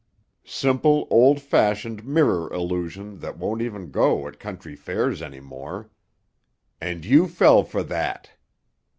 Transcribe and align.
Simple, 0.43 1.05
old 1.11 1.39
fashioned 1.39 2.03
mirror 2.07 2.51
illusion 2.51 3.19
that 3.19 3.37
won't 3.37 3.61
even 3.61 3.91
go 3.91 4.27
at 4.27 4.39
country 4.39 4.75
fairs 4.75 5.21
any 5.21 5.39
more. 5.39 5.91
And 6.81 7.05
you 7.05 7.27
fell 7.27 7.63
for 7.63 7.83
that! 7.83 8.31